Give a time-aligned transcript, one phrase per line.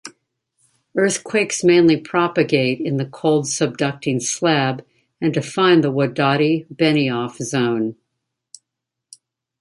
[0.97, 4.83] Earthquakes mainly propagate in the cold subducting slab
[5.21, 7.95] and define the Wadati-Benioff zone.